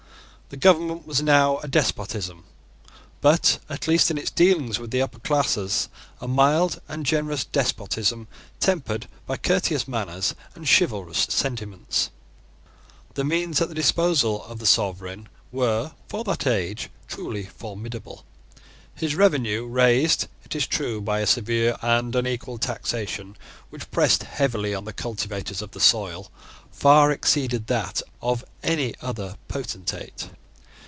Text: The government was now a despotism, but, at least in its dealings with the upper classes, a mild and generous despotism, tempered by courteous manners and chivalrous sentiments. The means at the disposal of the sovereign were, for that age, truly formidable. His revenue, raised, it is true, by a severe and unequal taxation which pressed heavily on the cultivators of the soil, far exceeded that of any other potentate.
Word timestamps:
The 0.53 0.57
government 0.57 1.07
was 1.07 1.21
now 1.21 1.59
a 1.59 1.67
despotism, 1.69 2.43
but, 3.21 3.59
at 3.69 3.87
least 3.87 4.11
in 4.11 4.17
its 4.17 4.29
dealings 4.29 4.79
with 4.79 4.91
the 4.91 5.01
upper 5.01 5.19
classes, 5.19 5.87
a 6.19 6.27
mild 6.27 6.81
and 6.89 7.05
generous 7.05 7.45
despotism, 7.45 8.27
tempered 8.59 9.07
by 9.25 9.37
courteous 9.37 9.87
manners 9.87 10.35
and 10.53 10.67
chivalrous 10.67 11.25
sentiments. 11.29 12.09
The 13.13 13.23
means 13.23 13.61
at 13.61 13.69
the 13.69 13.73
disposal 13.73 14.43
of 14.43 14.59
the 14.59 14.65
sovereign 14.65 15.29
were, 15.53 15.93
for 16.09 16.25
that 16.25 16.45
age, 16.45 16.89
truly 17.07 17.43
formidable. 17.45 18.25
His 18.93 19.15
revenue, 19.15 19.65
raised, 19.67 20.27
it 20.43 20.53
is 20.53 20.67
true, 20.67 20.99
by 20.99 21.21
a 21.21 21.27
severe 21.27 21.77
and 21.81 22.13
unequal 22.13 22.57
taxation 22.57 23.37
which 23.69 23.89
pressed 23.89 24.23
heavily 24.23 24.75
on 24.75 24.83
the 24.83 24.91
cultivators 24.91 25.61
of 25.61 25.71
the 25.71 25.79
soil, 25.79 26.29
far 26.69 27.09
exceeded 27.09 27.67
that 27.67 28.01
of 28.21 28.43
any 28.61 28.93
other 29.01 29.37
potentate. 29.47 30.29